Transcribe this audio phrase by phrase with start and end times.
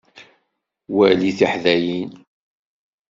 [0.95, 2.11] Wali tiḥdayin.